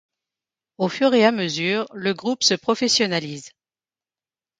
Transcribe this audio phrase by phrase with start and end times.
[0.79, 3.51] Au fur et à mesure, le groupe se professionnalise.